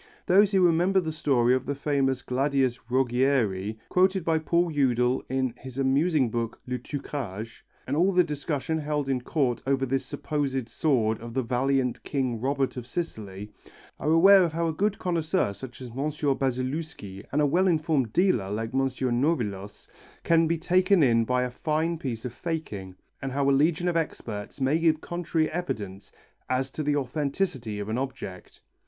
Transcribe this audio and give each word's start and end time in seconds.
Those 0.25 0.51
who 0.51 0.65
remember 0.65 0.99
the 0.99 1.11
story 1.11 1.53
of 1.53 1.67
the 1.67 1.75
famous 1.75 2.23
Gladius 2.23 2.79
Rogieri 2.89 3.77
quoted 3.89 4.25
by 4.25 4.39
Paul 4.39 4.71
Eudel 4.71 5.23
in 5.29 5.53
his 5.59 5.77
amusing 5.77 6.31
book, 6.31 6.59
Le 6.65 6.79
Truquage, 6.79 7.63
and 7.85 7.95
all 7.95 8.11
the 8.11 8.23
discussion 8.23 8.79
held 8.79 9.07
in 9.07 9.21
Court 9.21 9.61
over 9.67 9.85
this 9.85 10.03
supposed 10.03 10.67
sword 10.67 11.19
of 11.21 11.35
the 11.35 11.43
valiant 11.43 12.01
King 12.01 12.41
Robert 12.41 12.77
of 12.77 12.87
Sicily, 12.87 13.51
are 13.99 14.09
aware 14.09 14.49
how 14.49 14.67
a 14.67 14.73
good 14.73 14.97
connoisseur 14.97 15.53
such 15.53 15.81
as 15.81 15.89
M. 15.89 16.09
Basilewski 16.35 17.23
and 17.31 17.39
a 17.39 17.45
well 17.45 17.67
informed 17.67 18.11
dealer 18.11 18.49
like 18.49 18.73
M. 18.73 18.79
Nolivos 18.79 19.87
can 20.23 20.47
be 20.47 20.57
taken 20.57 21.03
in 21.03 21.25
by 21.25 21.43
a 21.43 21.51
fine 21.51 21.99
piece 21.99 22.25
of 22.25 22.33
faking, 22.33 22.95
and 23.21 23.31
how 23.31 23.47
a 23.47 23.51
legion 23.51 23.87
of 23.87 23.95
experts 23.95 24.59
may 24.59 24.79
give 24.79 24.99
contrary 24.99 25.47
evidence 25.51 26.11
as 26.49 26.71
to 26.71 26.81
the 26.81 26.95
authenticity 26.95 27.77
of 27.77 27.87
an 27.87 27.99
object. 27.99 28.61